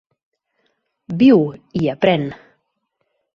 Viu 1.19 1.43
i 1.81 1.91
aprèn. 1.95 2.27